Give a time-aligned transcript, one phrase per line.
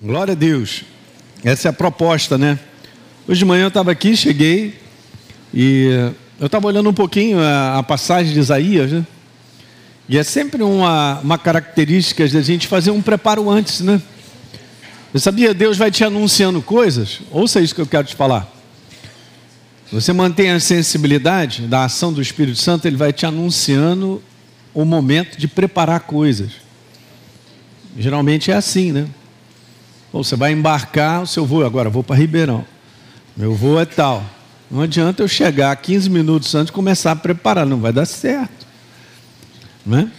[0.00, 0.84] Glória a Deus.
[1.42, 2.56] Essa é a proposta, né?
[3.26, 4.78] Hoje de manhã eu estava aqui, cheguei
[5.52, 5.88] e
[6.38, 9.04] eu estava olhando um pouquinho a, a, passagem de Isaías, né?
[10.08, 14.00] E é sempre uma, uma característica de a gente fazer um preparo antes, né?
[15.12, 15.52] Você sabia?
[15.52, 17.18] Deus vai te anunciando coisas.
[17.32, 18.48] Ouça isso que eu quero te falar.
[19.90, 24.22] Você mantém a sensibilidade da ação do Espírito Santo, ele vai te anunciando
[24.72, 26.52] o momento de preparar coisas.
[27.98, 29.08] Geralmente é assim, né?
[30.12, 32.64] Ou você vai embarcar o seu voo, agora vou para Ribeirão.
[33.36, 34.24] Meu voo é tal.
[34.70, 38.66] Não adianta eu chegar 15 minutos antes e começar a preparar, não vai dar certo.
[39.84, 40.10] Né?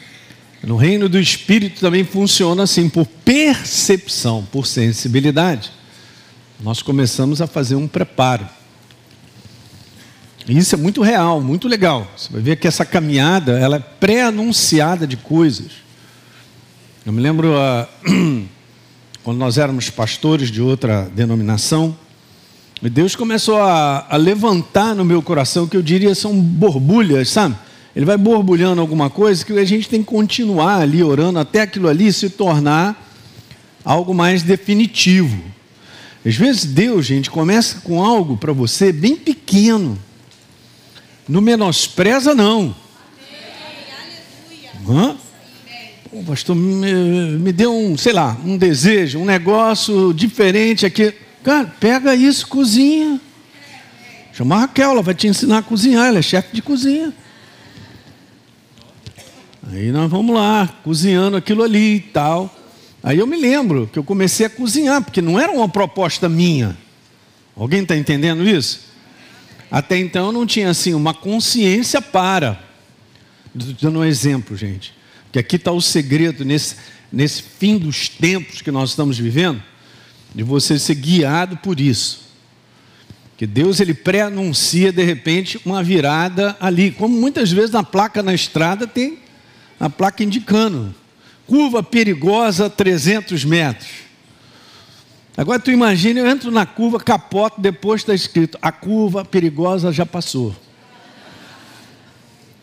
[0.63, 5.71] No reino do Espírito também funciona assim, por percepção, por sensibilidade.
[6.59, 8.47] Nós começamos a fazer um preparo.
[10.47, 12.11] E isso é muito real, muito legal.
[12.17, 15.71] Você vai ver que essa caminhada ela é pré-anunciada de coisas.
[17.05, 18.47] Eu me lembro uh,
[19.23, 21.95] quando nós éramos pastores de outra denominação,
[22.81, 27.55] Deus começou a, a levantar no meu coração que eu diria são borbulhas, sabe?
[27.93, 31.89] Ele vai borbulhando alguma coisa que a gente tem que continuar ali orando até aquilo
[31.89, 33.09] ali se tornar
[33.83, 35.43] algo mais definitivo.
[36.25, 39.97] Às vezes Deus, gente, começa com algo para você bem pequeno.
[41.27, 42.73] Não menospreza, não.
[44.87, 45.15] Hã?
[46.11, 46.91] Pô, pastor, me,
[47.37, 51.13] me deu um, sei lá, um desejo, um negócio diferente aqui.
[51.43, 53.21] Cara, pega isso, cozinha.
[54.33, 57.13] Chama a Raquel, ela vai te ensinar a cozinhar, ela é chefe de cozinha.
[59.71, 62.55] Aí nós vamos lá, cozinhando aquilo ali e tal.
[63.03, 66.75] Aí eu me lembro que eu comecei a cozinhar, porque não era uma proposta minha.
[67.55, 68.81] Alguém está entendendo isso?
[69.69, 72.59] Até então eu não tinha assim uma consciência para.
[73.55, 74.97] Estou dando um exemplo, gente.
[75.31, 76.75] Que aqui está o segredo nesse,
[77.11, 79.61] nesse fim dos tempos que nós estamos vivendo,
[80.33, 82.29] de você ser guiado por isso.
[83.37, 88.33] Que Deus ele pré-anuncia de repente uma virada ali, como muitas vezes na placa na
[88.33, 89.19] estrada tem
[89.79, 90.93] a placa indicando
[91.49, 93.89] curva perigosa 300 metros.
[95.35, 100.05] Agora tu imagina, eu entro na curva, capoto, depois está escrito a curva perigosa já
[100.05, 100.55] passou.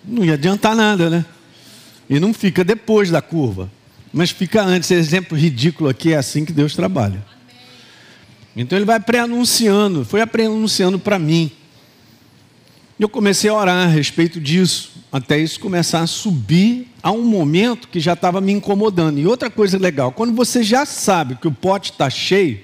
[0.04, 1.24] Não ia adiantar nada, né?
[2.08, 3.70] E não fica depois da curva,
[4.12, 4.90] mas fica antes.
[4.90, 7.24] Esse exemplo ridículo aqui é assim que Deus trabalha.
[8.56, 11.50] Então ele vai pré-anunciando, foi pré-anunciando para mim.
[12.98, 17.88] Eu comecei a orar a respeito disso, até isso começar a subir a um momento
[17.88, 19.18] que já estava me incomodando.
[19.18, 22.60] E outra coisa legal, quando você já sabe que o pote está cheio,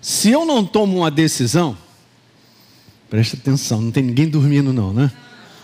[0.00, 1.76] se eu não tomo uma decisão,
[3.10, 5.12] presta atenção, não tem ninguém dormindo não, né?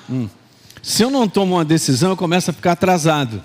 [0.08, 0.28] Hum.
[0.82, 3.42] Se eu não tomo uma decisão, eu começo a ficar atrasado.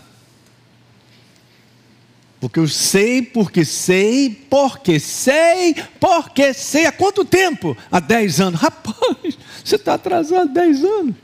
[2.40, 6.85] Porque eu sei, porque sei, porque sei, porque sei.
[6.85, 7.75] Há quanto tempo?
[7.91, 8.59] Há 10 anos.
[8.62, 11.16] Rapaz, você está atrasado 10 anos.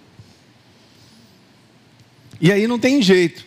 [2.40, 3.46] E aí não tem jeito.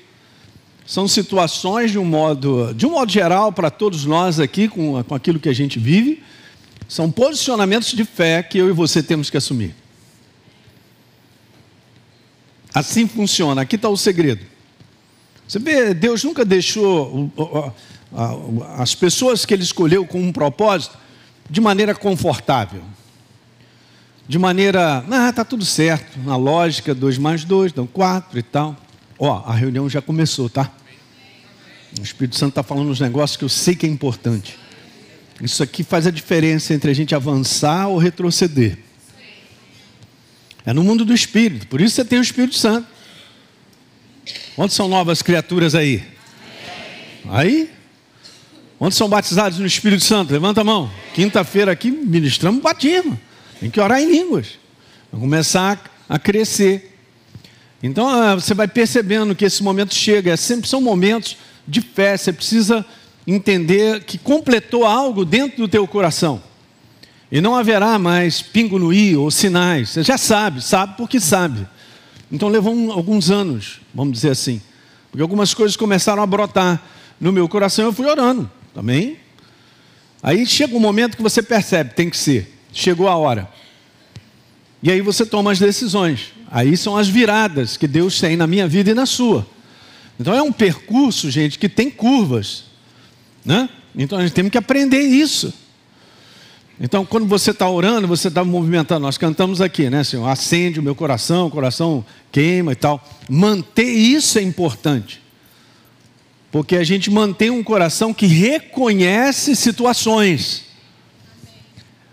[0.86, 5.14] São situações de um modo, de um modo geral, para todos nós aqui, com, com
[5.14, 6.22] aquilo que a gente vive,
[6.86, 9.74] são posicionamentos de fé que eu e você temos que assumir.
[12.74, 13.62] Assim funciona.
[13.62, 14.44] Aqui está o segredo.
[15.46, 17.30] Você vê, Deus nunca deixou
[18.76, 20.98] as pessoas que Ele escolheu com um propósito
[21.48, 22.82] de maneira confortável.
[24.26, 28.74] De maneira, ah, tá tudo certo, na lógica, dois mais dois, dão quatro e tal.
[29.18, 30.72] Ó, a reunião já começou, tá?
[32.00, 34.58] O Espírito Santo está falando uns negócios que eu sei que é importante.
[35.40, 38.78] Isso aqui faz a diferença entre a gente avançar ou retroceder.
[40.66, 42.88] É no mundo do Espírito, por isso você tem o Espírito Santo.
[44.56, 46.02] Onde são novas criaturas aí?
[47.28, 47.70] Aí?
[48.78, 50.32] Onde são batizados no Espírito Santo?
[50.32, 50.90] Levanta a mão.
[51.14, 53.18] Quinta-feira aqui ministramos batismo.
[53.60, 54.58] Tem que orar em línguas.
[55.12, 56.96] Vai começar a crescer.
[57.82, 60.32] Então ah, você vai percebendo que esse momento chega.
[60.32, 61.36] É sempre são momentos
[61.66, 62.16] de fé.
[62.16, 62.84] Você precisa
[63.26, 66.42] entender que completou algo dentro do teu coração.
[67.34, 69.88] E não haverá mais pingo no i ou sinais.
[69.88, 71.66] Você já sabe, sabe porque sabe.
[72.30, 74.62] Então levou um, alguns anos, vamos dizer assim.
[75.10, 76.80] Porque algumas coisas começaram a brotar
[77.20, 79.16] no meu coração, eu fui orando também.
[80.22, 82.56] Aí chega um momento que você percebe, tem que ser.
[82.72, 83.50] Chegou a hora.
[84.80, 86.32] E aí você toma as decisões.
[86.48, 89.44] Aí são as viradas que Deus tem na minha vida e na sua.
[90.20, 92.66] Então é um percurso, gente, que tem curvas.
[93.44, 93.68] Né?
[93.96, 95.52] Então a gente tem que aprender isso.
[96.80, 99.00] Então, quando você está orando, você está movimentando.
[99.00, 100.26] Nós cantamos aqui, né, Senhor?
[100.28, 103.02] Acende o meu coração, o coração queima e tal.
[103.28, 105.22] Manter isso é importante.
[106.50, 110.64] Porque a gente mantém um coração que reconhece situações.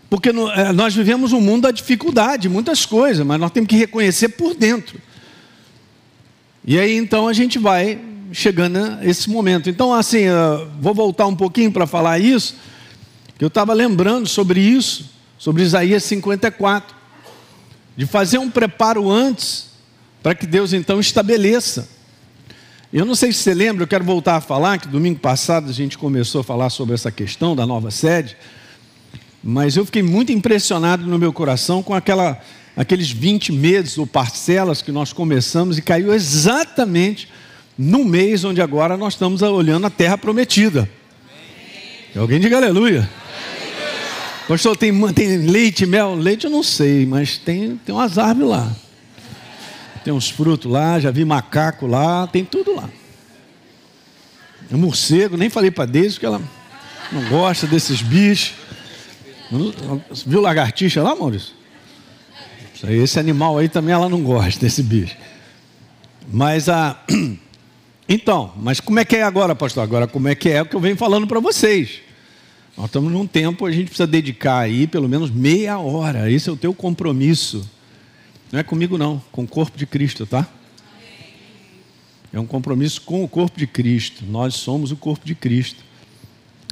[0.10, 4.30] Porque eh, nós vivemos um mundo da dificuldade, muitas coisas, mas nós temos que reconhecer
[4.30, 5.00] por dentro.
[6.66, 8.00] E aí então a gente vai
[8.32, 9.70] chegando a esse momento.
[9.70, 10.26] Então, assim,
[10.80, 12.56] vou voltar um pouquinho para falar isso,
[13.44, 16.96] eu estava lembrando sobre isso, sobre Isaías 54,
[17.98, 19.72] de fazer um preparo antes,
[20.22, 21.90] para que Deus então estabeleça.
[22.94, 25.74] Eu não sei se você lembra, eu quero voltar a falar, que domingo passado a
[25.74, 28.38] gente começou a falar sobre essa questão da nova sede,
[29.44, 32.40] mas eu fiquei muito impressionado no meu coração com aquela,
[32.78, 37.28] aqueles 20 meses ou parcelas que nós começamos e caiu exatamente
[37.78, 40.82] no mês onde agora nós estamos olhando a terra prometida.
[40.82, 42.22] Amém.
[42.22, 43.10] Alguém diga aleluia.
[44.52, 46.14] Pastor, tem, tem leite, mel?
[46.14, 48.76] Leite eu não sei, mas tem, tem umas árvores lá.
[50.04, 52.90] Tem uns frutos lá, já vi macaco lá, tem tudo lá.
[54.70, 56.42] É morcego, nem falei para Deise porque ela
[57.14, 58.56] não gosta desses bichos.
[60.26, 61.54] Viu lagartixa lá, Maurício?
[62.90, 65.16] Esse animal aí também ela não gosta desse bicho.
[66.30, 67.02] Mas a.
[68.10, 69.84] Então, mas como é que é agora, pastor?
[69.84, 72.02] Agora, como é que é o que eu venho falando para vocês?
[72.78, 76.32] Nós estamos num tempo, a gente precisa dedicar aí pelo menos meia hora.
[76.32, 77.70] Esse é o teu compromisso.
[78.52, 80.48] Não é comigo, não, com o corpo de Cristo, tá?
[82.34, 84.24] É um compromisso com o corpo de Cristo.
[84.26, 85.84] Nós somos o corpo de Cristo.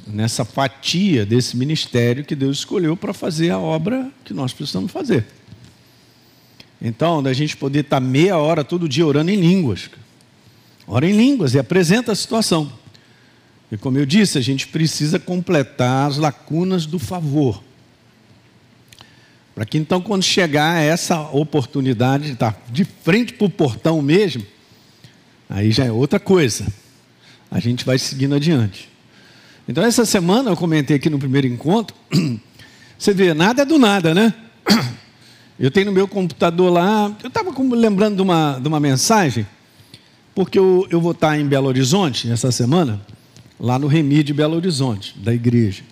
[0.06, 5.26] Nessa fatia desse ministério que Deus escolheu para fazer a obra que nós precisamos fazer.
[6.80, 9.90] Então, da gente poder estar meia hora todo dia orando em línguas.
[10.86, 12.72] Ora em línguas e apresenta a situação.
[13.70, 17.62] E como eu disse, a gente precisa completar as lacunas do favor.
[19.54, 24.44] Para que então, quando chegar essa oportunidade de estar de frente para o portão mesmo,
[25.48, 26.66] aí já é outra coisa.
[27.50, 28.88] A gente vai seguindo adiante.
[29.68, 31.94] Então, essa semana eu comentei aqui no primeiro encontro.
[32.98, 34.34] Você vê, nada é do nada, né?
[35.58, 37.14] Eu tenho no meu computador lá.
[37.22, 39.46] Eu estava lembrando de uma, de uma mensagem
[40.34, 43.00] porque eu, eu vou estar em Belo Horizonte essa semana,
[43.60, 45.82] lá no Remi de Belo Horizonte, da igreja.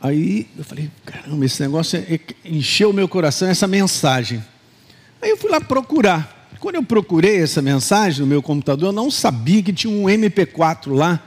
[0.00, 4.44] Aí eu falei, caramba, esse negócio é, é, encheu meu coração, essa mensagem.
[5.20, 6.48] Aí eu fui lá procurar.
[6.60, 10.94] Quando eu procurei essa mensagem no meu computador, eu não sabia que tinha um MP4
[10.94, 11.20] lá,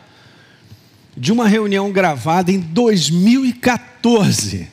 [1.16, 4.70] de uma reunião gravada em 2014.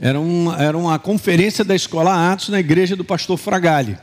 [0.00, 3.96] Era uma, era uma conferência da Escola Atos na igreja do pastor Fragali.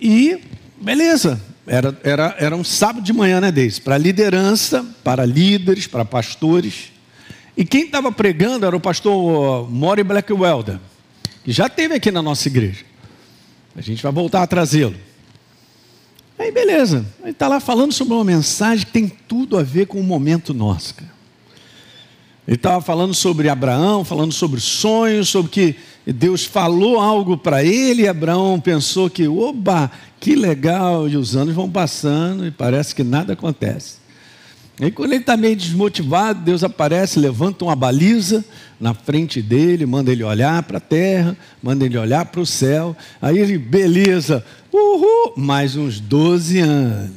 [0.00, 0.40] E,
[0.80, 3.80] beleza, era, era, era um sábado de manhã, né, Deise?
[3.80, 6.92] Para liderança, para líderes, para pastores.
[7.56, 10.78] E quem estava pregando era o pastor Mori Blackwelder,
[11.44, 12.84] que já teve aqui na nossa igreja.
[13.74, 14.96] A gente vai voltar a trazê-lo.
[16.38, 17.04] Aí, beleza.
[17.22, 20.54] Ele está lá falando sobre uma mensagem que tem tudo a ver com o momento
[20.54, 20.94] nosso.
[20.94, 21.15] Cara.
[22.46, 25.76] Ele estava falando sobre Abraão, falando sobre sonhos, sobre que
[26.06, 29.90] Deus falou algo para ele e Abraão pensou que, oba,
[30.20, 33.96] que legal, e os anos vão passando e parece que nada acontece.
[34.78, 38.44] E quando ele está meio desmotivado, Deus aparece, levanta uma baliza
[38.78, 42.94] na frente dele, manda ele olhar para a terra, manda ele olhar para o céu.
[43.20, 47.10] Aí ele, beleza, uhul, mais uns 12 anos.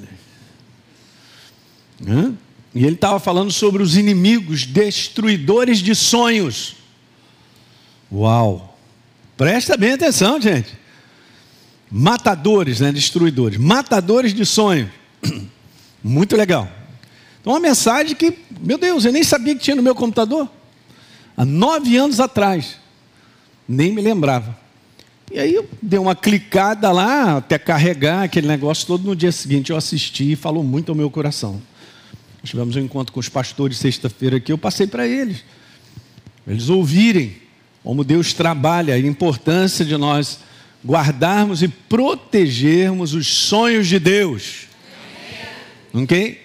[2.08, 2.34] Hã?
[2.74, 6.76] E ele estava falando sobre os inimigos destruidores de sonhos.
[8.12, 8.78] Uau!
[9.36, 10.78] Presta bem atenção, gente.
[11.90, 12.92] Matadores, né?
[12.92, 13.58] Destruidores.
[13.58, 14.90] Matadores de sonhos.
[16.04, 16.70] Muito legal.
[17.42, 20.50] Então, uma mensagem que, meu Deus, eu nem sabia que tinha no meu computador.
[21.36, 22.78] Há nove anos atrás.
[23.68, 24.58] Nem me lembrava.
[25.32, 29.06] E aí eu dei uma clicada lá, até carregar aquele negócio todo.
[29.06, 31.62] No dia seguinte eu assisti e falou muito ao meu coração.
[32.42, 35.44] Nós tivemos um encontro com os pastores sexta-feira aqui, eu passei para eles.
[36.48, 37.36] Eles ouvirem
[37.84, 40.40] como Deus trabalha, a importância de nós
[40.86, 44.68] guardarmos e protegermos os sonhos de Deus.
[45.94, 46.40] Ok?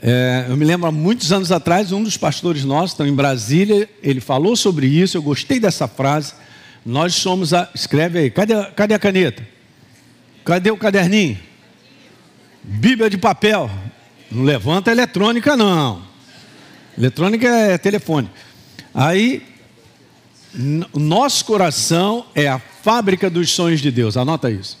[0.00, 3.88] É, eu me lembro há muitos anos atrás, um dos pastores nossos, estão em Brasília,
[4.02, 6.34] ele falou sobre isso, eu gostei dessa frase.
[6.84, 7.68] Nós somos a.
[7.74, 9.46] Escreve aí, cadê, cadê a caneta?
[10.44, 11.36] Cadê o caderninho?
[12.62, 13.68] Bíblia de papel.
[14.30, 16.02] Não levanta eletrônica, não.
[16.96, 18.30] Eletrônica é telefone.
[18.94, 19.42] Aí
[20.94, 24.78] nosso coração é a fábrica dos sonhos de Deus, anota isso.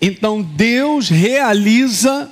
[0.00, 2.30] Então Deus realiza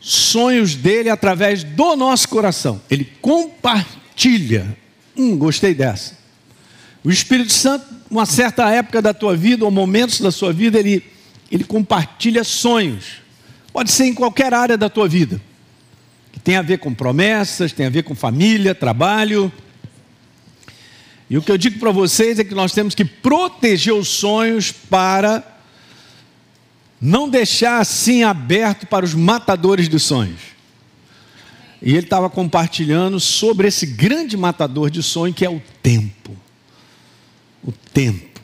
[0.00, 2.80] sonhos dele através do nosso coração.
[2.88, 4.76] Ele compartilha.
[5.16, 6.16] Hum, gostei dessa.
[7.04, 11.04] O Espírito Santo, uma certa época da tua vida, ou momentos da sua vida, ele,
[11.50, 13.22] ele compartilha sonhos.
[13.72, 15.40] Pode ser em qualquer área da tua vida.
[16.32, 19.52] Que tem a ver com promessas, tem a ver com família, trabalho.
[21.30, 24.72] E o que eu digo para vocês é que nós temos que proteger os sonhos
[24.72, 25.44] para
[27.00, 30.40] não deixar assim aberto para os matadores de sonhos.
[31.80, 36.36] E ele estava compartilhando sobre esse grande matador de sonho que é o tempo.
[37.62, 38.40] O tempo.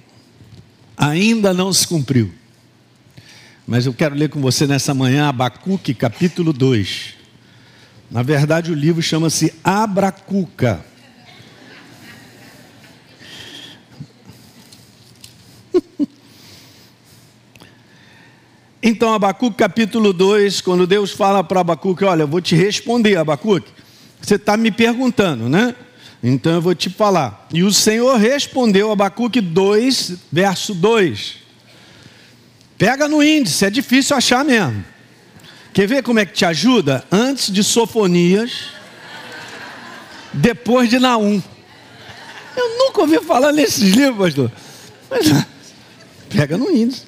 [0.96, 2.32] Ainda não se cumpriu.
[3.66, 7.14] Mas eu quero ler com você nessa manhã Abacuque, capítulo 2.
[8.10, 10.84] Na verdade, o livro chama-se Abracuca.
[18.86, 23.72] Então, Abacuque capítulo 2, quando Deus fala para Abacuque: Olha, eu vou te responder, Abacuque.
[24.20, 25.74] Você está me perguntando, né?
[26.22, 27.48] Então eu vou te falar.
[27.50, 31.43] E o Senhor respondeu, Abacuque 2, verso 2.
[32.76, 34.84] Pega no índice, é difícil achar mesmo.
[35.72, 37.04] Quer ver como é que te ajuda?
[37.10, 38.68] Antes de Sofonias,
[40.32, 41.42] depois de Naum.
[42.56, 44.52] Eu nunca ouvi falar nesses livros, pastor.
[45.10, 45.46] Mas,
[46.30, 47.02] pega no índice.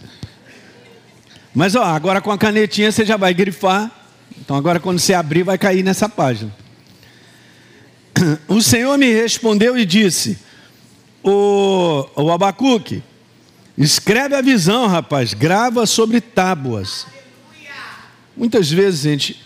[1.54, 3.90] Mas ó, agora com a canetinha você já vai grifar.
[4.38, 6.54] Então agora quando você abrir vai cair nessa página.
[8.48, 10.38] O Senhor me respondeu e disse:
[11.22, 13.02] O, o Abacuque,
[13.76, 17.06] Escreve a visão, rapaz, grava sobre tábuas.
[18.36, 19.42] Muitas vezes, gente,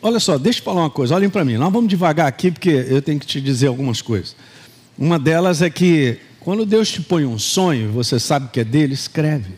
[0.00, 2.70] olha só, deixa eu falar uma coisa, olhem para mim, nós vamos devagar aqui porque
[2.70, 4.34] eu tenho que te dizer algumas coisas.
[4.96, 8.94] Uma delas é que quando Deus te põe um sonho, você sabe que é dele,
[8.94, 9.54] escreve.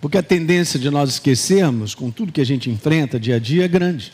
[0.00, 3.64] Porque a tendência de nós esquecermos, com tudo que a gente enfrenta dia a dia,
[3.64, 4.12] é grande.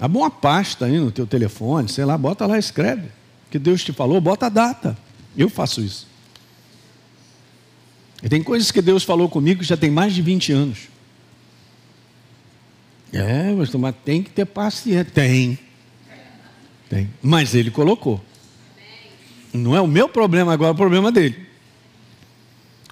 [0.00, 3.08] Abre uma pasta aí no teu telefone, sei lá, bota lá, escreve.
[3.50, 4.96] Que Deus te falou, bota a data.
[5.38, 6.08] Eu faço isso.
[8.20, 10.78] E tem coisas que Deus falou comigo que já tem mais de 20 anos.
[13.12, 15.04] É, mas tem que ter paciência.
[15.04, 15.56] Tem.
[16.90, 17.08] Tem.
[17.22, 18.20] Mas ele colocou.
[19.52, 21.46] Não é o meu problema agora, é o problema dele.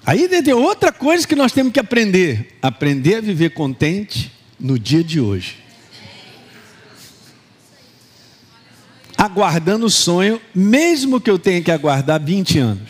[0.05, 5.03] Aí tem outra coisa que nós temos que aprender: aprender a viver contente no dia
[5.03, 5.66] de hoje.
[9.17, 12.89] Aguardando o sonho, mesmo que eu tenha que aguardar 20 anos.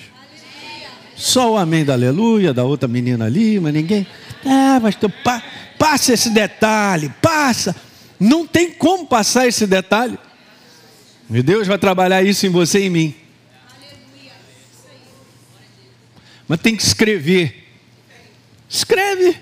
[1.15, 4.05] Só o amém da aleluia, da outra menina ali, mas ninguém.
[4.45, 5.41] Ah, mas tu pa,
[5.79, 7.75] passa esse detalhe, passa.
[8.19, 10.19] Não tem como passar esse detalhe.
[11.29, 13.15] E Deus vai trabalhar isso em você e em mim.
[16.47, 17.65] Mas tem que escrever.
[18.69, 19.37] Escreve.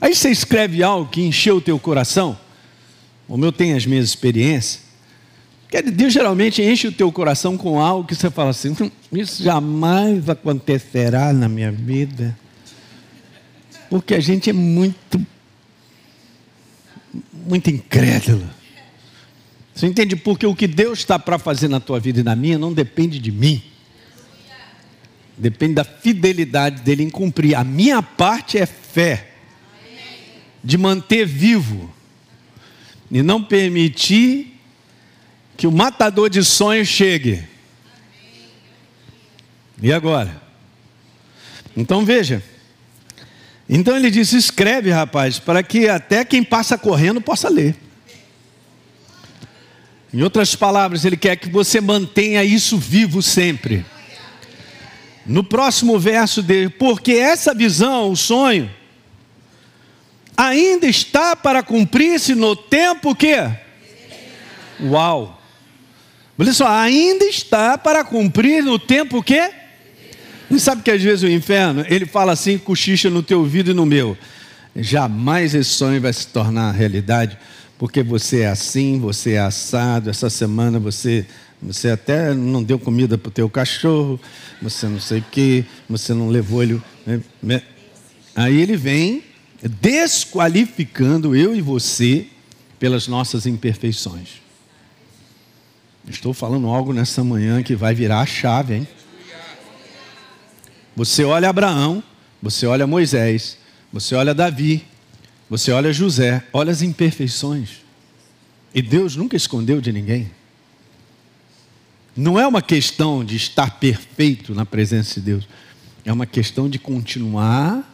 [0.00, 2.38] Aí você escreve algo que encheu o teu coração.
[3.26, 4.85] Como eu tenho as minhas experiências.
[5.82, 10.28] Deus geralmente enche o teu coração com algo que você fala assim: hum, isso jamais
[10.28, 12.36] acontecerá na minha vida.
[13.90, 15.24] Porque a gente é muito,
[17.32, 18.48] muito incrédulo.
[19.74, 20.16] Você entende?
[20.16, 23.18] Porque o que Deus está para fazer na tua vida e na minha não depende
[23.18, 23.62] de mim.
[25.36, 27.54] Depende da fidelidade dele em cumprir.
[27.54, 29.32] A minha parte é fé.
[30.64, 31.92] De manter vivo.
[33.10, 34.55] E não permitir
[35.56, 37.42] que o matador de sonhos chegue.
[39.80, 40.42] E agora?
[41.76, 42.42] Então veja.
[43.68, 47.76] Então ele disse: escreve, rapaz, para que até quem passa correndo possa ler.
[50.12, 53.84] Em outras palavras, ele quer que você mantenha isso vivo sempre.
[55.26, 58.70] No próximo verso dele, porque essa visão, o sonho,
[60.36, 63.34] ainda está para cumprir-se no tempo que.
[64.80, 65.35] Uau!
[66.38, 69.50] Olha só, ainda está para cumprir no tempo que?
[70.50, 73.74] E sabe que às vezes o inferno, ele fala assim, cochicha no teu ouvido e
[73.74, 74.16] no meu.
[74.74, 77.38] Jamais esse sonho vai se tornar realidade,
[77.78, 81.26] porque você é assim, você é assado, essa semana você,
[81.60, 84.20] você até não deu comida para o teu cachorro,
[84.60, 86.82] você não sei o que, você não levou ele.
[87.06, 87.62] Né, né.
[88.34, 89.24] Aí ele vem
[89.62, 92.26] desqualificando eu e você
[92.78, 94.45] pelas nossas imperfeições.
[96.08, 98.88] Estou falando algo nessa manhã que vai virar a chave, hein?
[100.94, 102.02] Você olha Abraão,
[102.40, 103.58] você olha Moisés,
[103.92, 104.86] você olha Davi,
[105.50, 107.82] você olha José, olha as imperfeições.
[108.74, 110.30] E Deus nunca escondeu de ninguém.
[112.16, 115.48] Não é uma questão de estar perfeito na presença de Deus,
[116.04, 117.84] é uma questão de continuar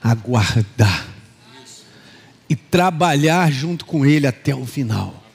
[0.00, 1.08] a guardar
[2.48, 5.25] e trabalhar junto com Ele até o final.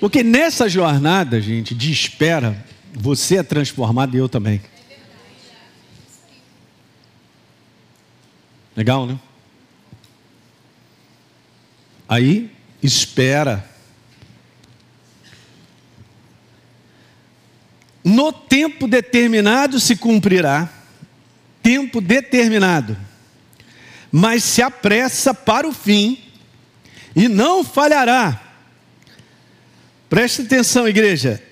[0.00, 4.60] Porque nessa jornada, gente, de espera, você é transformado e eu também.
[8.76, 9.18] Legal, né?
[12.08, 12.50] Aí,
[12.82, 13.68] espera.
[18.04, 20.68] No tempo determinado se cumprirá.
[21.62, 22.96] Tempo determinado.
[24.12, 26.22] Mas se apressa para o fim
[27.14, 28.45] e não falhará.
[30.08, 31.42] Preste atenção, igreja.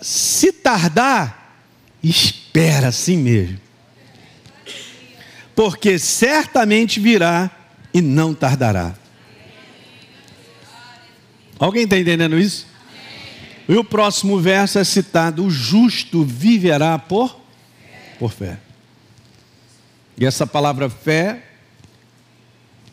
[0.00, 1.56] Se tardar,
[2.02, 3.60] espera assim mesmo.
[5.54, 7.50] Porque certamente virá
[7.92, 8.94] e não tardará.
[11.58, 12.66] Alguém está entendendo isso?
[13.68, 17.40] E o próximo verso é citado: o justo viverá por,
[18.18, 18.58] por fé.
[20.18, 21.51] E essa palavra fé,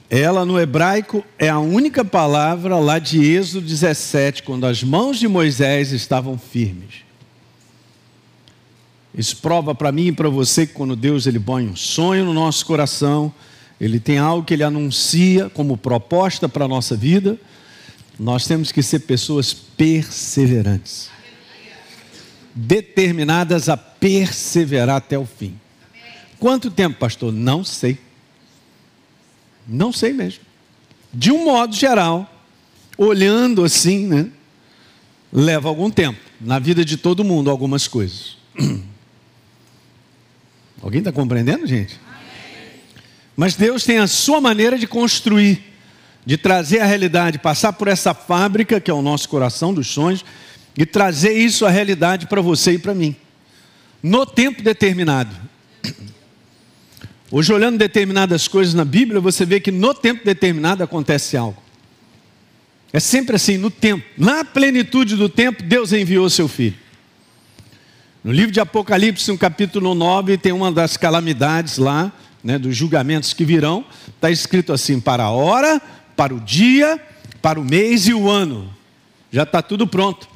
[0.09, 5.27] ela no hebraico é a única palavra lá de Êxodo 17, quando as mãos de
[5.27, 7.03] Moisés estavam firmes.
[9.13, 12.33] Isso prova para mim e para você que quando Deus ele põe um sonho no
[12.33, 13.31] nosso coração,
[13.79, 17.37] ele tem algo que ele anuncia como proposta para a nossa vida,
[18.19, 21.09] nós temos que ser pessoas perseverantes,
[22.53, 25.55] determinadas a perseverar até o fim.
[26.39, 27.31] Quanto tempo, pastor?
[27.31, 27.97] Não sei.
[29.69, 30.41] Não sei mesmo.
[31.13, 32.29] De um modo geral,
[32.97, 34.29] olhando assim, né?
[35.31, 36.19] Leva algum tempo.
[36.41, 38.37] Na vida de todo mundo, algumas coisas.
[40.81, 41.99] Alguém está compreendendo, gente?
[43.35, 45.69] Mas Deus tem a sua maneira de construir
[46.29, 50.23] de trazer a realidade, passar por essa fábrica que é o nosso coração dos sonhos
[50.77, 53.15] e trazer isso à realidade para você e para mim,
[54.03, 55.35] no tempo determinado.
[57.31, 61.61] Hoje, olhando determinadas coisas na Bíblia, você vê que no tempo determinado acontece algo.
[62.91, 64.03] É sempre assim, no tempo.
[64.17, 66.75] Na plenitude do tempo, Deus enviou seu filho.
[68.23, 72.11] No livro de Apocalipse, no capítulo 9, tem uma das calamidades lá,
[72.43, 73.85] né, dos julgamentos que virão.
[74.07, 75.79] Está escrito assim: para a hora,
[76.15, 76.99] para o dia,
[77.43, 78.73] para o mês e o ano.
[79.31, 80.27] Já está tudo pronto.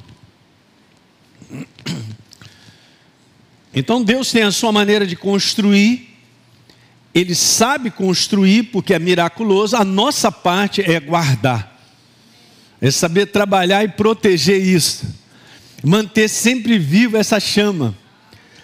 [3.74, 6.13] Então Deus tem a sua maneira de construir,
[7.14, 11.78] Ele sabe construir porque é miraculoso, a nossa parte é guardar,
[12.80, 15.06] é saber trabalhar e proteger isso,
[15.84, 17.94] manter sempre viva essa chama.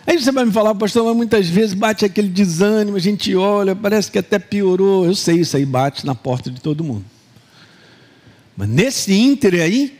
[0.06, 3.76] Aí você vai me falar, pastor, mas muitas vezes bate aquele desânimo, a gente olha,
[3.76, 5.04] parece que até piorou.
[5.04, 7.04] Eu sei, isso aí bate na porta de todo mundo.
[8.56, 9.96] Mas nesse ínter aí,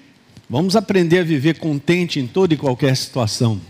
[0.48, 3.60] vamos aprender a viver contente em toda e qualquer situação.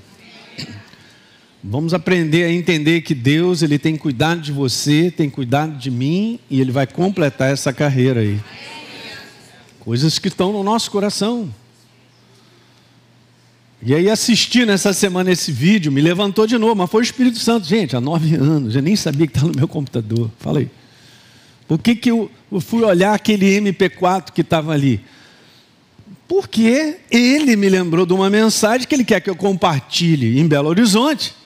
[1.62, 6.40] Vamos aprender a entender que Deus ele tem cuidado de você, tem cuidado de mim
[6.49, 8.40] e ele vai completar essa carreira aí.
[9.79, 11.53] Coisas que estão no nosso coração.
[13.83, 17.38] E aí assistir nessa semana esse vídeo me levantou de novo, mas foi o Espírito
[17.38, 20.31] Santo, gente, há nove anos, eu nem sabia que estava no meu computador.
[20.38, 20.70] Fala aí.
[21.68, 25.01] Por que, que eu, eu fui olhar aquele MP4 que estava ali?
[26.27, 30.68] Porque ele me lembrou de uma mensagem que ele quer que eu compartilhe em Belo
[30.68, 31.39] Horizonte.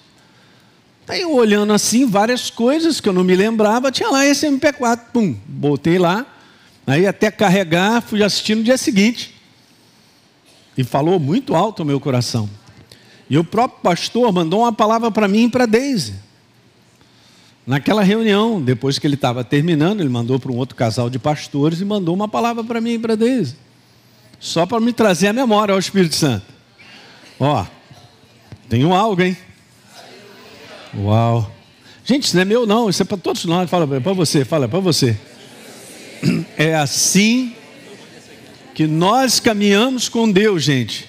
[1.06, 5.00] Aí eu olhando assim, várias coisas que eu não me lembrava, tinha lá esse MP4,
[5.12, 6.26] pum, botei lá,
[6.86, 9.34] aí até carregar, fui assistir no dia seguinte.
[10.76, 12.48] E falou muito alto o meu coração.
[13.28, 16.14] E o próprio pastor mandou uma palavra para mim e para Deise.
[17.66, 21.80] Naquela reunião, depois que ele estava terminando, ele mandou para um outro casal de pastores
[21.80, 23.56] e mandou uma palavra para mim e para Deise.
[24.38, 26.44] Só para me trazer a memória ao Espírito Santo.
[27.38, 27.64] Ó,
[28.68, 29.36] tenho algo, hein?
[30.98, 31.50] Uau.
[32.04, 32.88] Gente, isso não é meu, não.
[32.88, 33.68] Isso é para todos nós.
[33.68, 35.16] Fala para você, fala para você.
[36.56, 37.54] É assim
[38.74, 41.08] que nós caminhamos com Deus, gente,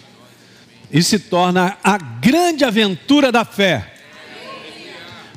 [0.92, 3.94] e se torna a grande aventura da fé.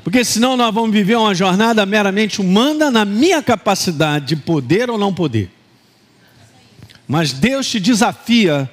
[0.02, 4.98] Porque senão nós vamos viver uma jornada meramente humana na minha capacidade de poder ou
[4.98, 5.50] não poder.
[7.06, 8.70] Mas Deus te desafia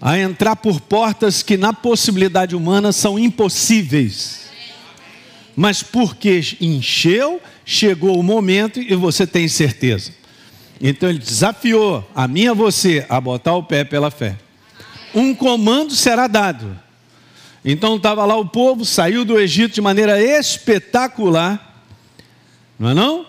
[0.00, 4.45] a entrar por portas que na possibilidade humana são impossíveis.
[5.56, 10.12] Mas porque encheu, chegou o momento e você tem certeza.
[10.78, 14.36] Então ele desafiou a mim e a você a botar o pé pela fé.
[15.14, 16.78] Um comando será dado.
[17.64, 21.82] Então estava lá o povo, saiu do Egito de maneira espetacular.
[22.78, 23.26] Não é não?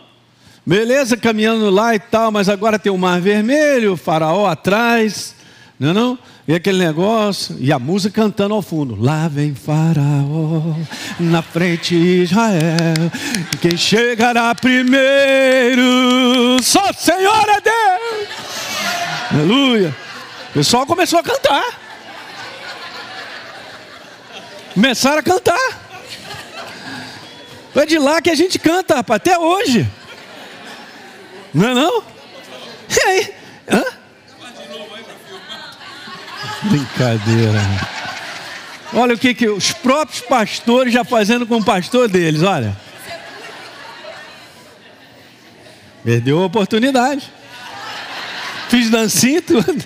[0.66, 5.34] Beleza, caminhando lá e tal, mas agora tem o mar vermelho, o faraó atrás,
[5.80, 6.20] não é não?
[6.48, 8.96] E aquele negócio, e a música cantando ao fundo.
[8.96, 10.76] Lá vem Faraó,
[11.20, 13.12] na frente Israel.
[13.60, 15.84] Quem chegará primeiro?
[16.64, 18.30] Só o Senhor é Deus.
[19.30, 19.94] Aleluia.
[20.50, 21.66] O pessoal começou a cantar.
[24.74, 25.88] Começaram a cantar.
[27.76, 29.86] É de lá que a gente canta, rapaz, até hoje.
[31.54, 32.04] Não é não?
[32.90, 33.34] E aí?
[33.70, 33.97] Hã?
[36.64, 37.62] Brincadeira.
[38.94, 42.76] Olha o que, que os próprios pastores já fazendo com o pastor deles, olha.
[46.04, 47.30] Perdeu a oportunidade.
[48.70, 49.64] Fiz dancinha e tudo.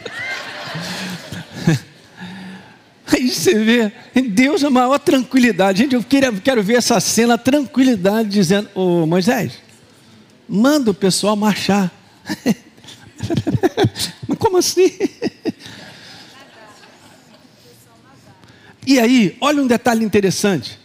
[3.11, 3.91] Aí você vê,
[4.29, 5.79] Deus é a maior tranquilidade.
[5.79, 9.53] Gente, eu quero, quero ver essa cena, tranquilidade, dizendo: Ô Moisés,
[10.47, 11.91] manda o pessoal marchar.
[14.27, 14.91] Mas como assim?
[18.85, 20.79] E aí, olha um detalhe interessante.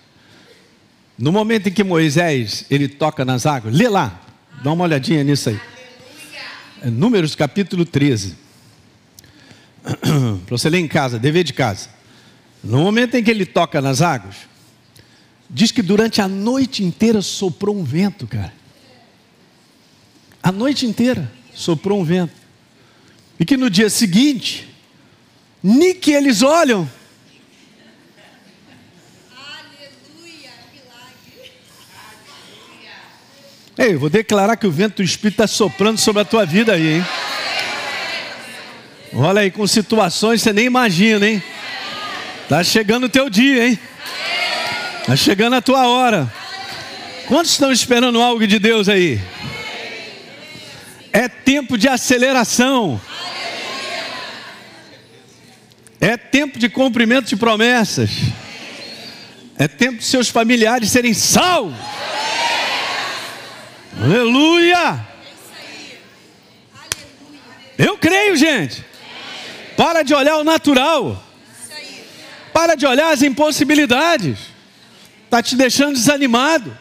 [1.18, 4.20] No momento em que Moisés ele toca nas águas, lê lá,
[4.62, 5.60] dá uma olhadinha nisso aí.
[6.82, 8.36] É Números capítulo 13.
[10.46, 11.88] Para você ler em casa, dever de casa.
[12.62, 14.36] No momento em que ele toca nas águas,
[15.48, 18.52] diz que durante a noite inteira soprou um vento, cara.
[20.42, 22.34] A noite inteira soprou um vento.
[23.40, 24.68] E que no dia seguinte,
[25.62, 26.88] nem que eles olham,
[33.78, 36.72] Ei, eu vou declarar que o vento do Espírito está soprando sobre a tua vida
[36.72, 37.06] aí, hein?
[39.12, 41.42] Olha aí, com situações você nem imagina, hein?
[42.42, 43.78] Está chegando o teu dia, hein?
[45.00, 46.32] Está chegando a tua hora.
[47.26, 49.20] Quantos estão esperando algo de Deus aí?
[51.12, 52.98] É tempo de aceleração.
[56.00, 58.10] É tempo de cumprimento de promessas.
[59.58, 61.76] É tempo de seus familiares serem salvos.
[64.00, 65.06] Aleluia!
[67.78, 68.84] Eu creio, gente.
[69.76, 71.22] Para de olhar o natural.
[72.52, 74.38] Para de olhar as impossibilidades.
[75.24, 76.76] Está te deixando desanimado.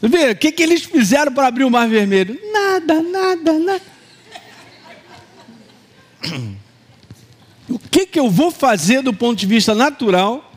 [0.00, 2.38] Você vê, o que, que eles fizeram para abrir o mar vermelho?
[2.52, 3.82] Nada, nada, nada.
[7.68, 10.52] O que, que eu vou fazer do ponto de vista natural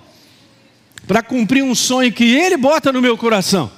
[1.08, 3.72] para cumprir um sonho que ele bota no meu coração?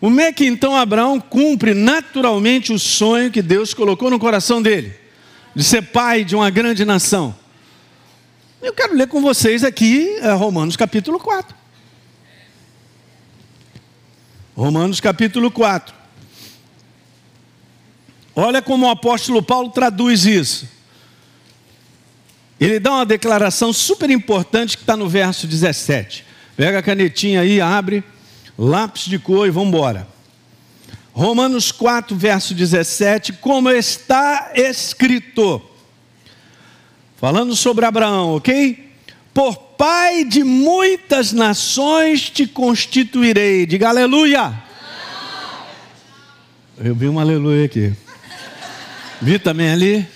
[0.00, 4.94] Como é que então Abraão cumpre naturalmente o sonho que Deus colocou no coração dele,
[5.54, 7.36] de ser pai de uma grande nação?
[8.62, 11.54] Eu quero ler com vocês aqui é, Romanos capítulo 4.
[14.56, 15.94] Romanos capítulo 4.
[18.34, 20.66] Olha como o apóstolo Paulo traduz isso.
[22.58, 26.24] Ele dá uma declaração super importante que está no verso 17.
[26.56, 28.02] Pega a canetinha aí, abre
[28.60, 30.06] lápis de cor e vamos embora.
[31.12, 35.62] Romanos 4, verso 17, como está escrito,
[37.16, 38.90] falando sobre Abraão, ok?
[39.32, 44.62] Por pai de muitas nações te constituirei, diga aleluia.
[46.76, 47.94] Eu vi um aleluia aqui.
[49.22, 50.06] Vi também ali?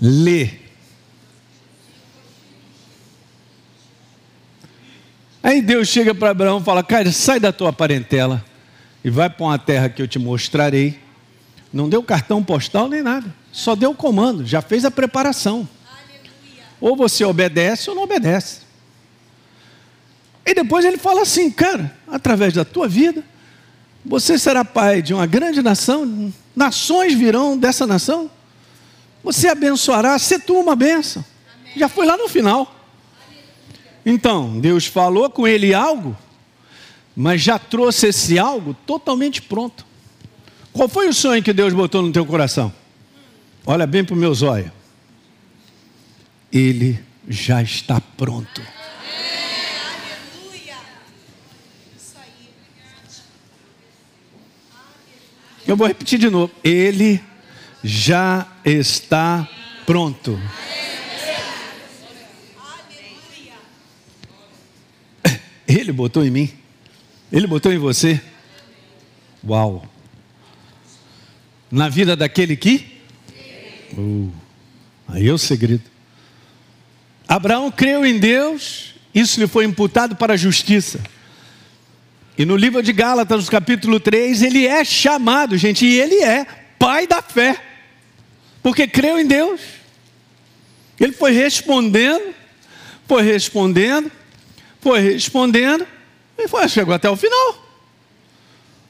[0.00, 0.67] Lê.
[5.48, 8.44] Aí Deus chega para Abraão e fala: Cara, sai da tua parentela
[9.02, 11.00] e vai para uma terra que eu te mostrarei.
[11.72, 15.66] Não deu cartão postal nem nada, só deu o comando, já fez a preparação.
[15.90, 16.64] Aleluia.
[16.78, 18.58] Ou você obedece ou não obedece.
[20.44, 23.24] E depois ele fala assim: Cara, através da tua vida,
[24.04, 28.30] você será pai de uma grande nação, nações virão dessa nação.
[29.24, 31.24] Você abençoará, se tu uma bênção.
[31.74, 32.77] Já foi lá no final.
[34.10, 36.16] Então, Deus falou com ele algo,
[37.14, 39.84] mas já trouxe esse algo totalmente pronto.
[40.72, 42.72] Qual foi o sonho que Deus botou no teu coração?
[43.66, 44.72] Olha bem para o meu zóio.
[46.50, 48.62] Ele já está pronto.
[55.66, 56.50] Eu vou repetir de novo.
[56.64, 57.20] Ele
[57.84, 59.46] já está
[59.84, 60.40] pronto.
[65.68, 66.50] Ele botou em mim.
[67.30, 68.18] Ele botou em você.
[69.46, 69.86] Uau.
[71.70, 72.86] Na vida daquele que?
[73.92, 74.32] Uh,
[75.06, 75.84] aí é o segredo.
[77.28, 81.02] Abraão creu em Deus, isso lhe foi imputado para a justiça.
[82.38, 86.46] E no livro de Gálatas, no capítulo 3, ele é chamado, gente, e ele é
[86.78, 87.60] pai da fé,
[88.62, 89.60] porque creu em Deus.
[90.98, 92.34] Ele foi respondendo,
[93.06, 94.10] foi respondendo,
[94.80, 95.86] foi respondendo
[96.36, 97.66] e foi, chegou até o final.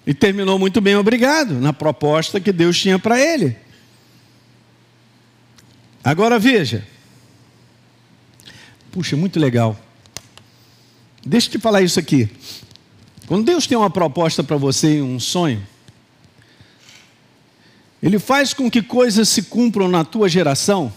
[0.07, 3.57] E terminou muito bem, obrigado, na proposta que Deus tinha para ele.
[6.03, 6.87] Agora veja.
[8.91, 9.79] Puxa, muito legal.
[11.25, 12.29] Deixa eu te falar isso aqui.
[13.27, 15.63] Quando Deus tem uma proposta para você em um sonho,
[18.03, 20.93] Ele faz com que coisas se cumpram na tua geração,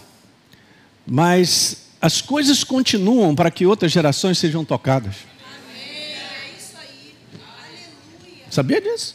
[1.06, 5.14] mas as coisas continuam para que outras gerações sejam tocadas.
[8.50, 9.14] Sabia disso?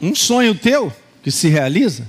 [0.00, 2.08] Um sonho teu que se realiza,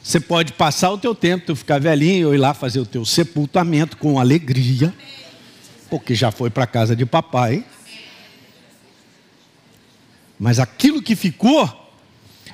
[0.00, 3.04] você pode passar o teu tempo, tu ficar velhinho, ou ir lá fazer o teu
[3.04, 4.94] sepultamento com alegria,
[5.90, 7.64] porque já foi para casa de papai.
[10.38, 11.68] Mas aquilo que ficou,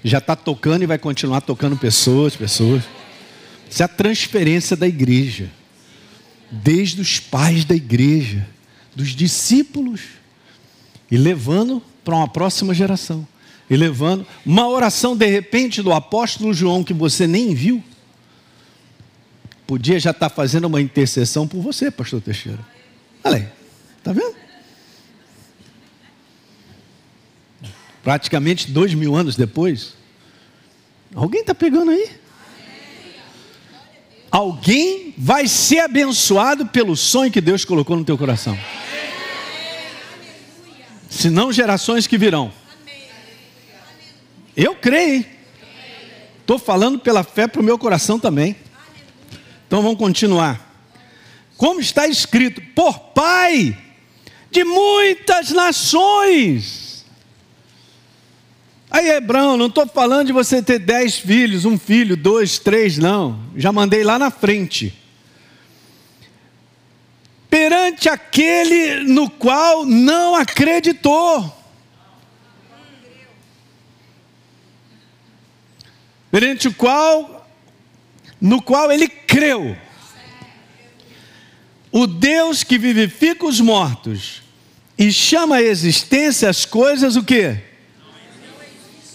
[0.03, 2.83] já está tocando e vai continuar tocando pessoas, pessoas.
[3.75, 5.51] Isso é a transferência da igreja.
[6.49, 8.47] Desde os pais da igreja,
[8.95, 10.01] dos discípulos,
[11.11, 13.27] e levando para uma próxima geração.
[13.69, 17.83] E levando uma oração de repente do apóstolo João que você nem viu.
[19.67, 22.65] Podia já estar fazendo uma intercessão por você, pastor Teixeira.
[23.25, 23.49] Olha aí,
[23.99, 24.37] está vendo?
[28.05, 29.95] praticamente dois mil anos depois.
[31.13, 32.23] Alguém está pegando aí?
[34.35, 38.59] Alguém vai ser abençoado pelo sonho que Deus colocou no teu coração.
[41.09, 42.53] Se não gerações que virão.
[44.57, 45.25] Eu creio.
[46.41, 48.57] Estou falando pela fé para o meu coração também.
[49.69, 50.69] Então vamos continuar.
[51.57, 53.79] Como está escrito, por Pai
[54.51, 56.84] de muitas nações
[58.95, 63.41] Aí, Hebrão, não estou falando de você ter dez filhos, um filho, dois, três, não.
[63.57, 64.97] Já mandei lá na frente.
[67.51, 71.53] Perante aquele no qual não acreditou.
[76.31, 77.49] Perante o qual,
[78.41, 79.77] no qual ele creu.
[81.91, 84.41] O Deus que vivifica os mortos
[84.97, 87.74] e chama a existência as coisas o quê?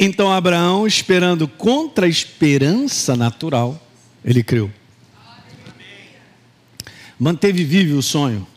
[0.02, 3.78] Então Abraão, esperando contra a esperança natural,
[4.24, 4.72] ele creu.
[7.20, 8.48] Manteve vivo o sonho.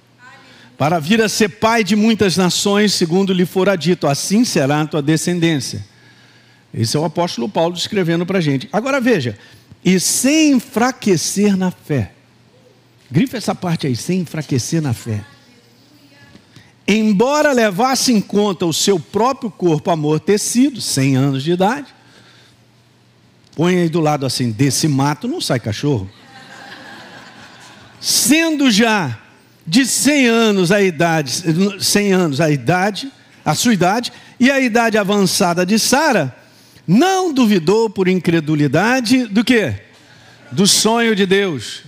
[0.79, 4.87] Para vir a ser pai de muitas nações, segundo lhe fora dito, assim será a
[4.87, 5.85] tua descendência.
[6.73, 8.69] Esse é o apóstolo Paulo escrevendo para a gente.
[8.73, 9.37] Agora veja,
[9.85, 12.13] e sem enfraquecer na fé.
[13.11, 15.25] Grifa essa parte aí, sem enfraquecer na fé
[16.87, 21.95] embora levasse em conta o seu próprio corpo amortecido, 100 anos de idade,
[23.55, 26.11] põe aí do lado assim, desse mato não sai cachorro.
[28.01, 29.19] Sendo já
[29.65, 31.33] de 100 anos a idade,
[31.81, 33.13] 100 anos a idade,
[33.45, 36.37] a sua idade, e a idade avançada de Sara,
[36.87, 39.73] não duvidou por incredulidade do que?
[40.51, 41.85] Do sonho de Deus.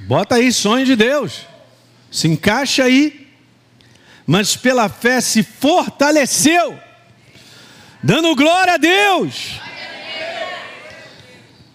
[0.00, 1.51] Bota aí, sonho de Deus
[2.12, 3.26] se encaixa aí,
[4.26, 6.78] mas pela fé se fortaleceu,
[8.02, 9.58] dando glória a Deus.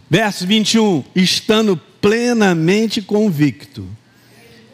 [0.09, 3.89] Verso 21, estando plenamente convicto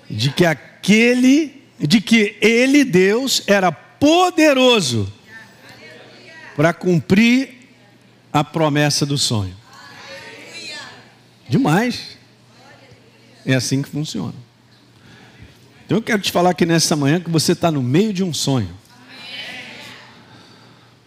[0.07, 5.11] de que aquele, de que ele, Deus, era poderoso
[6.55, 7.69] para cumprir
[8.31, 9.55] a promessa do sonho.
[11.49, 12.17] Demais.
[13.45, 14.42] É assim que funciona.
[15.93, 18.71] Eu quero te falar aqui nessa manhã que você está no meio de um sonho.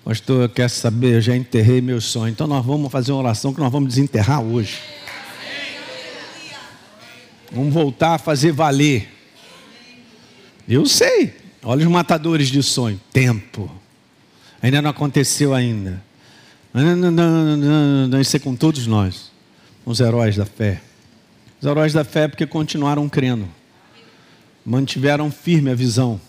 [0.05, 2.31] Pastor, eu quero saber, eu já enterrei meu sonho.
[2.31, 4.79] Então nós vamos fazer uma oração que nós vamos desenterrar hoje.
[7.51, 9.12] Vamos voltar a fazer valer.
[10.68, 11.35] Eu sei.
[11.64, 13.01] Olha os matadores de sonho.
[13.12, 13.68] Tempo.
[14.62, 16.01] Ainda não aconteceu ainda.
[18.20, 19.33] Isso é com todos nós.
[19.85, 20.81] Os heróis da fé.
[21.61, 23.49] Os heróis da fé porque continuaram crendo
[24.66, 26.20] mantiveram firme a visão.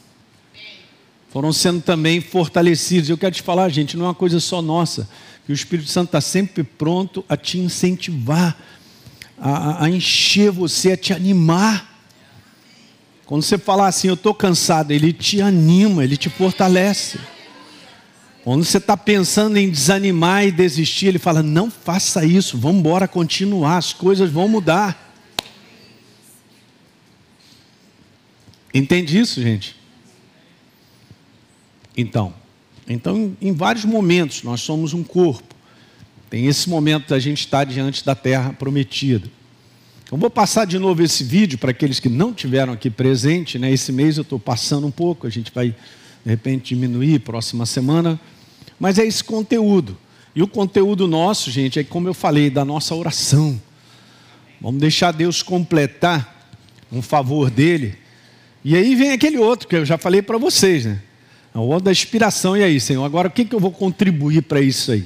[1.31, 3.09] Foram sendo também fortalecidos.
[3.09, 5.09] Eu quero te falar, gente, não é uma coisa só nossa,
[5.45, 8.55] que o Espírito Santo está sempre pronto a te incentivar,
[9.39, 11.95] a, a encher você, a te animar.
[13.25, 17.19] Quando você falar assim, eu estou cansado, ele te anima, ele te fortalece.
[18.43, 23.07] Quando você está pensando em desanimar e desistir, ele fala: não faça isso, vamos embora
[23.07, 25.06] continuar, as coisas vão mudar.
[28.77, 29.75] Entende isso, gente?
[31.95, 32.31] Então,
[32.87, 35.55] então em vários momentos nós somos um corpo.
[36.29, 39.27] Tem esse momento da gente estar diante da terra prometida.
[40.11, 43.57] Eu vou passar de novo esse vídeo para aqueles que não tiveram aqui presente.
[43.57, 43.71] Né?
[43.71, 48.19] Esse mês eu estou passando um pouco, a gente vai de repente diminuir próxima semana.
[48.79, 49.97] Mas é esse conteúdo.
[50.35, 53.59] E o conteúdo nosso, gente, é como eu falei, da nossa oração.
[54.61, 56.51] Vamos deixar Deus completar
[56.91, 57.97] um favor dele
[58.69, 60.99] E aí vem aquele outro que eu já falei para vocês, né?
[61.53, 62.57] O outro da inspiração.
[62.57, 65.05] E aí, Senhor, agora o que, que eu vou contribuir para isso aí?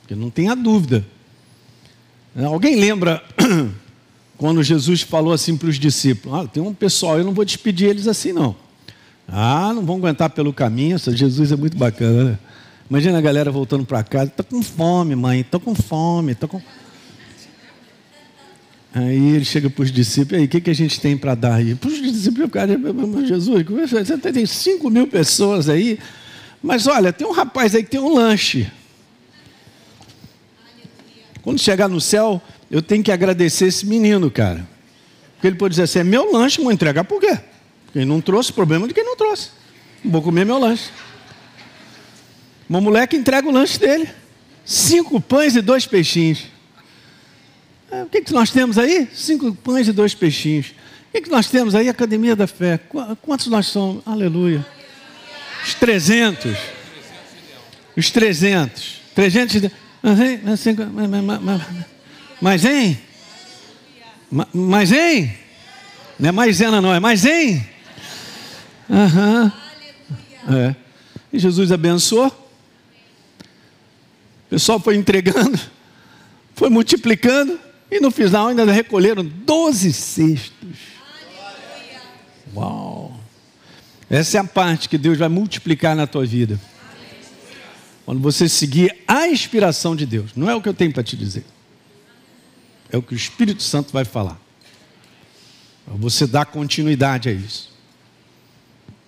[0.00, 1.04] Porque não tenha dúvida.
[2.36, 3.20] Alguém lembra
[4.38, 7.88] quando Jesus falou assim para os discípulos: ah, tem um pessoal, eu não vou despedir
[7.88, 8.54] eles assim, não.
[9.26, 10.96] Ah, não vão aguentar pelo caminho.
[10.96, 12.38] Jesus é muito bacana, né?
[12.88, 16.62] Imagina a galera voltando para casa, estou com fome, mãe, estou com fome, estou com.
[18.94, 21.54] Aí ele chega para os discípulos, aí, o que, que a gente tem para dar
[21.54, 21.74] aí?
[21.74, 22.78] Para os discípulos, cara,
[23.26, 25.98] Jesus, você tem 5 mil pessoas aí,
[26.62, 28.70] mas olha, tem um rapaz aí que tem um lanche.
[31.40, 34.68] Quando chegar no céu, eu tenho que agradecer esse menino, cara.
[35.34, 37.36] Porque ele pode dizer assim: é meu lanche, vou entregar por quê?
[37.92, 39.50] Quem não trouxe, problema de quem não trouxe.
[40.04, 40.90] Vou comer meu lanche.
[42.68, 44.08] Uma mulher que entrega o lanche dele:
[44.64, 46.51] cinco pães e dois peixinhos.
[47.92, 49.06] É, o que, que nós temos aí?
[49.12, 50.68] Cinco pães e dois peixinhos.
[50.68, 51.90] O que, que nós temos aí?
[51.90, 52.80] Academia da Fé.
[53.20, 54.02] Quantos nós somos?
[54.06, 54.64] Aleluia.
[55.62, 56.56] Os 300.
[57.94, 59.02] Os 300.
[59.14, 59.70] 300.
[62.40, 62.98] Mas hein?
[64.54, 65.36] Mas hein?
[66.18, 67.68] Não é maisena, não, é mais hein?
[68.88, 69.52] Aham.
[70.48, 70.74] É.
[71.30, 72.28] E Jesus abençoou.
[72.28, 72.32] O
[74.48, 75.60] pessoal foi entregando,
[76.56, 77.60] foi multiplicando.
[77.92, 80.78] E no final ainda recolheram 12 cestos.
[82.54, 83.20] Uau!
[84.08, 86.58] Essa é a parte que Deus vai multiplicar na tua vida.
[88.06, 90.30] Quando você seguir a inspiração de Deus.
[90.34, 91.44] Não é o que eu tenho para te dizer.
[92.90, 94.40] É o que o Espírito Santo vai falar.
[95.86, 97.70] Você dá continuidade a isso.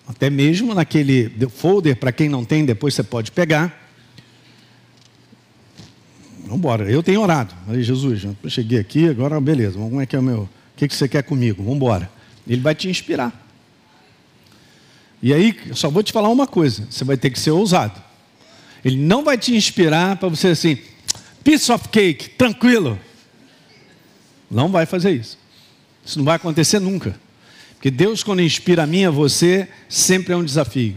[0.07, 3.84] Até mesmo naquele folder, para quem não tem, depois você pode pegar.
[6.45, 6.89] Vamos embora.
[6.89, 7.53] Eu tenho orado.
[7.67, 9.79] Aí, Jesus, eu cheguei aqui, agora beleza.
[9.79, 10.41] Como é que é o meu?
[10.41, 11.63] O que, que você quer comigo?
[11.63, 12.09] Vamos embora.
[12.47, 13.33] Ele vai te inspirar.
[15.21, 17.99] E aí, eu só vou te falar uma coisa: você vai ter que ser ousado.
[18.83, 20.77] Ele não vai te inspirar para você assim,
[21.43, 22.99] piece of cake, tranquilo.
[24.49, 25.39] Não vai fazer isso.
[26.05, 27.19] Isso não vai acontecer nunca.
[27.73, 30.95] Porque Deus, quando inspira a mim e a você, sempre é um desafio.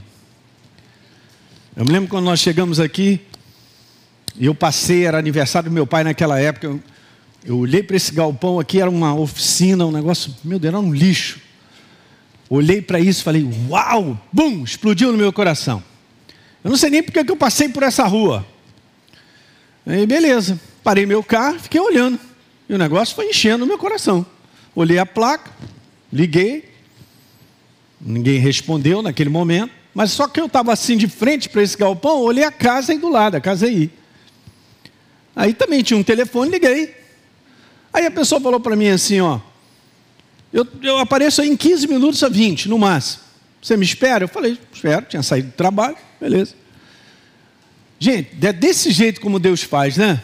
[1.75, 3.21] Eu me lembro quando nós chegamos aqui,
[4.39, 6.69] e eu passei, era aniversário do meu pai naquela época.
[6.69, 6.81] Eu,
[7.45, 10.95] eu olhei para esse galpão aqui, era uma oficina, um negócio, meu Deus, era um
[10.95, 11.41] lixo.
[12.49, 15.83] Olhei para isso falei, uau, bum, explodiu no meu coração.
[16.63, 18.47] Eu não sei nem porque que eu passei por essa rua.
[19.85, 22.19] Aí, beleza, parei meu carro, fiquei olhando.
[22.69, 24.25] E o negócio foi enchendo o meu coração.
[24.75, 25.51] Olhei a placa,
[26.13, 26.71] liguei,
[28.01, 29.73] ninguém respondeu naquele momento.
[29.95, 32.99] Mas só que eu estava assim de frente para esse galpão, olhei a casa aí
[32.99, 33.91] do lado, a casa aí.
[35.39, 36.97] Aí também tinha um telefone, liguei.
[37.93, 39.39] Aí a pessoa falou para mim assim, ó,
[40.53, 43.23] eu, eu apareço aí em 15 minutos a 20, no máximo.
[43.63, 44.25] Você me espera?
[44.25, 46.55] Eu falei, espero, tinha saído do trabalho, beleza.
[48.01, 50.21] Gente, é desse jeito como Deus faz, né?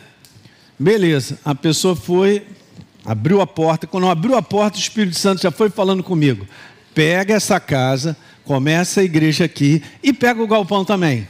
[0.77, 2.45] Beleza, a pessoa foi,
[3.05, 6.45] abriu a porta, quando abriu a porta, o Espírito Santo já foi falando comigo.
[6.93, 11.29] Pega essa casa, começa a igreja aqui e pega o galpão também.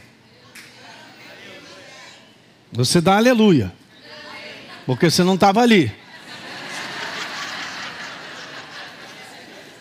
[2.75, 3.71] Você dá aleluia.
[4.85, 5.91] Porque você não estava ali.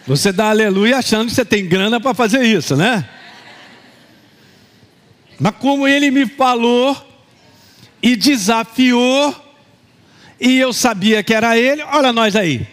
[0.07, 3.09] Você dá aleluia achando que você tem grana para fazer isso, né?
[5.41, 6.97] Mas como ele me falou
[8.03, 9.35] e desafiou,
[10.39, 12.67] e eu sabia que era ele, olha nós aí.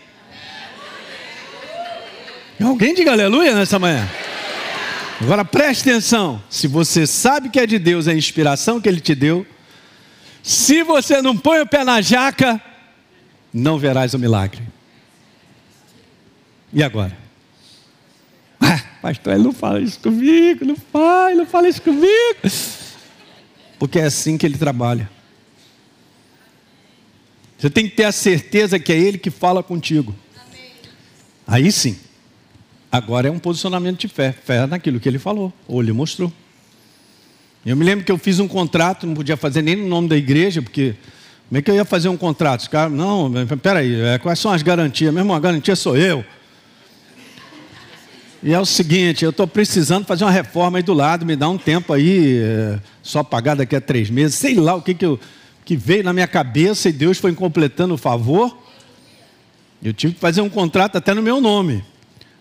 [2.62, 4.08] Alguém diga aleluia nessa manhã.
[5.20, 9.16] Agora preste atenção: se você sabe que é de Deus a inspiração que ele te
[9.16, 9.48] deu,
[10.44, 12.62] se você não põe o pé na jaca,
[13.54, 14.62] não verás o milagre.
[16.74, 17.18] E agora?
[18.60, 22.40] Ah, pastor, ele não fala isso comigo, não fala, não fala isso comigo.
[23.78, 25.10] Porque é assim que ele trabalha.
[27.58, 30.16] Você tem que ter a certeza que é ele que fala contigo.
[31.46, 32.00] Aí sim.
[32.92, 34.32] Agora é um posicionamento de fé.
[34.32, 36.32] Fé naquilo que ele falou, ou ele mostrou.
[37.64, 40.18] Eu me lembro que eu fiz um contrato, não podia fazer nem no nome da
[40.18, 40.96] igreja, porque
[41.48, 42.62] como é que eu ia fazer um contrato?
[42.62, 43.32] Os caras, não,
[43.62, 45.14] peraí, é, quais são as garantias?
[45.14, 46.26] Mesmo a garantia sou eu.
[48.42, 51.48] E é o seguinte, eu estou precisando fazer uma reforma aí do lado, me dá
[51.48, 55.06] um tempo aí, é, só pagar daqui a três meses, sei lá o que, que,
[55.06, 55.20] eu,
[55.64, 58.58] que veio na minha cabeça e Deus foi completando o favor.
[59.84, 61.84] Eu tive que fazer um contrato até no meu nome.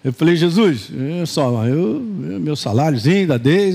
[0.02, 3.74] Eu falei, Jesus, eu só, eu, meu saláriozinho da dei,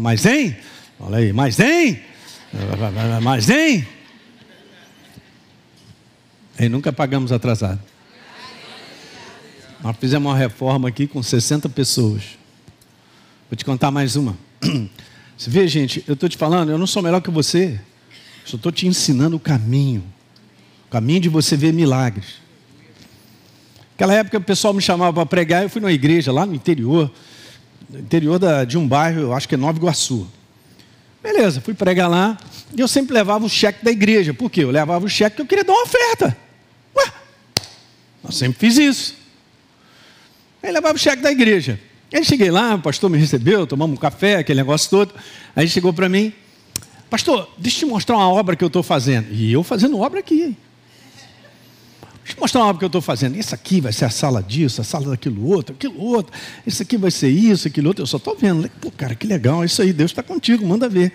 [0.00, 0.56] mas hein?
[0.98, 2.02] Olha aí, mais tem?
[3.22, 3.86] Mais tem?
[6.58, 7.80] E nunca pagamos atrasado.
[9.82, 12.22] Nós fizemos uma reforma aqui com 60 pessoas.
[13.50, 14.36] Vou te contar mais uma.
[15.36, 17.78] Você vê, gente, eu estou te falando, eu não sou melhor que você.
[18.46, 20.02] Só estou te ensinando o caminho.
[20.86, 22.36] O caminho de você ver milagres.
[23.90, 27.10] Naquela época o pessoal me chamava para pregar, eu fui numa igreja lá no interior,
[27.90, 30.26] no interior da, de um bairro, eu acho que é Nova Iguaçu.
[31.26, 32.38] Beleza, fui pregar lá,
[32.72, 34.32] e eu sempre levava o cheque da igreja.
[34.32, 34.62] Por quê?
[34.62, 36.36] Eu levava o cheque porque eu queria dar uma oferta.
[36.96, 37.12] Ué,
[38.22, 39.16] eu sempre fiz isso.
[40.62, 41.80] Aí levava o cheque da igreja.
[42.14, 45.12] Aí cheguei lá, o pastor me recebeu, tomamos um café, aquele negócio todo.
[45.56, 46.32] Aí chegou para mim,
[47.10, 49.26] pastor, deixa eu te mostrar uma obra que eu estou fazendo.
[49.32, 50.56] E eu fazendo obra aqui.
[52.26, 53.36] Deixa eu mostrar obra que eu estou fazendo.
[53.36, 56.36] Isso aqui vai ser a sala disso, a sala daquilo outro, aquilo outro.
[56.66, 58.02] Isso aqui vai ser isso, aquilo outro.
[58.02, 58.68] Eu só estou vendo.
[58.80, 59.64] Pô, cara, que legal.
[59.64, 61.12] Isso aí, Deus está contigo, manda ver.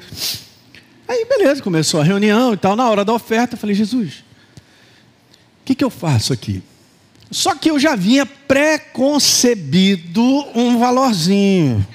[1.06, 2.78] Aí, beleza, começou a reunião e tal.
[2.78, 4.24] Na hora da oferta, eu falei, Jesus,
[5.62, 6.64] o que, que eu faço aqui?
[7.30, 10.24] Só que eu já vinha preconcebido
[10.56, 11.86] um valorzinho.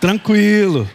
[0.00, 0.88] Tranquilo.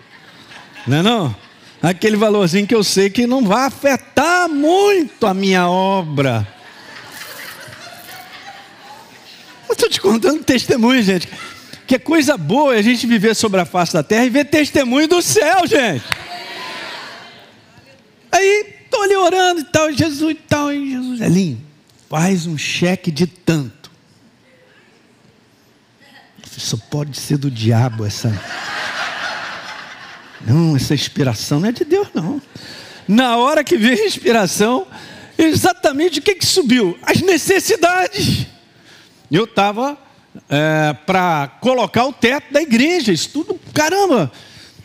[0.87, 1.35] Não é não?
[1.81, 6.47] Aquele valorzinho que eu sei que não vai afetar muito a minha obra.
[9.67, 11.27] Eu estou te contando testemunho, gente.
[11.87, 15.07] Que é coisa boa a gente viver sobre a face da terra e ver testemunho
[15.07, 16.05] do céu, gente.
[18.31, 21.71] Aí, estou ali orando e tal, Jesus e tal, e Jesus lindo
[22.11, 23.89] faz um cheque de tanto.
[26.57, 28.29] Isso pode ser do diabo essa.
[30.45, 32.41] Não, essa inspiração não é de Deus, não.
[33.07, 34.87] Na hora que veio a inspiração,
[35.37, 36.97] exatamente o que, que subiu?
[37.03, 38.47] As necessidades.
[39.29, 39.97] Eu estava
[40.49, 44.31] é, para colocar o teto da igreja, isso tudo, caramba,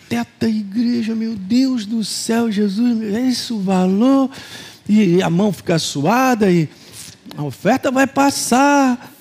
[0.09, 4.31] teto da igreja, meu Deus do céu, Jesus, esse o valor,
[4.89, 6.69] e a mão fica suada, e
[7.37, 9.13] a oferta vai passar.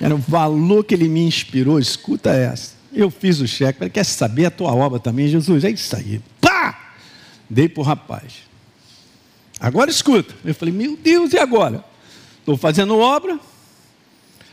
[0.00, 1.78] Era o valor que ele me inspirou.
[1.78, 2.75] Escuta essa.
[2.96, 3.78] Eu fiz o cheque.
[3.78, 5.62] Falei, quer saber a tua obra também, Jesus?
[5.64, 6.20] É isso aí.
[6.40, 6.94] Pá!
[7.48, 8.32] Dei para o rapaz.
[9.60, 10.34] Agora escuta.
[10.44, 11.84] Eu falei, meu Deus, e agora?
[12.40, 13.38] Estou fazendo obra.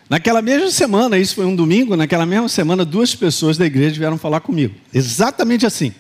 [0.10, 4.18] Naquela mesma semana, isso foi um domingo, naquela mesma semana, duas pessoas da igreja vieram
[4.18, 4.76] falar comigo.
[4.94, 5.94] Exatamente assim.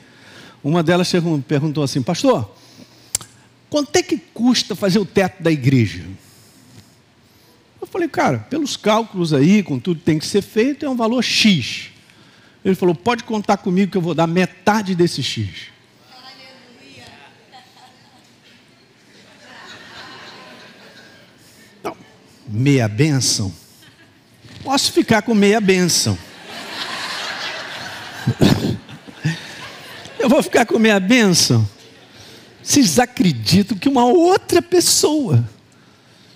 [0.61, 1.11] Uma delas
[1.47, 2.49] perguntou assim, pastor,
[3.73, 6.03] Quanto é que custa fazer o teto da igreja?
[7.81, 10.95] Eu falei, cara, pelos cálculos aí, com tudo que tem que ser feito, é um
[10.95, 11.89] valor X.
[12.63, 15.67] Ele falou, pode contar comigo que eu vou dar metade desse X.
[21.83, 21.97] Não,
[22.47, 23.53] meia benção.
[24.63, 26.17] Posso ficar com meia benção.
[30.17, 31.67] Eu vou ficar com meia benção.
[32.61, 35.43] Vocês acreditam que uma outra pessoa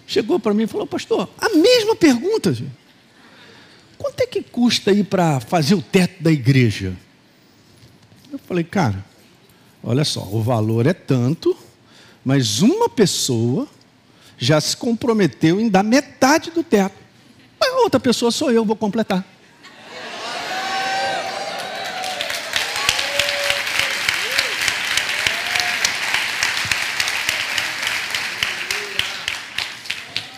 [0.05, 2.53] chegou para mim e falou, pastor, a mesma pergunta.
[2.53, 2.86] Gente.
[3.97, 6.95] Quanto é que custa ir para fazer o teto da igreja?
[8.31, 9.03] Eu falei, cara,
[9.83, 11.57] olha só, o valor é tanto,
[12.23, 13.67] mas uma pessoa
[14.37, 16.95] já se comprometeu em dar metade do teto.
[17.59, 19.25] A outra pessoa sou eu, vou completar.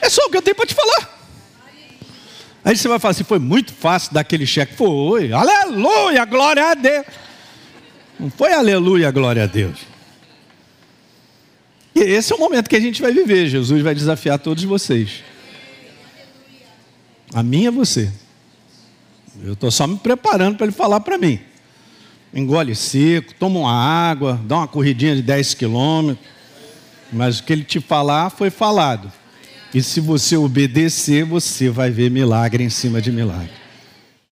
[0.01, 1.18] É só o que eu tenho para te falar.
[2.69, 4.75] Aí você vai falar assim: foi muito fácil dar aquele cheque.
[4.75, 7.05] Foi, aleluia, glória a Deus.
[8.19, 9.79] Não foi aleluia, glória a Deus.
[11.95, 13.47] E esse é o momento que a gente vai viver.
[13.47, 15.23] Jesus vai desafiar todos vocês.
[17.33, 18.11] A mim é você.
[19.43, 21.39] Eu estou só me preparando para ele falar para mim.
[22.31, 26.23] Engole seco, toma uma água, dá uma corridinha de 10 quilômetros.
[27.11, 29.11] Mas o que ele te falar foi falado.
[29.73, 33.68] E se você obedecer, você vai ver milagre em cima de milagre.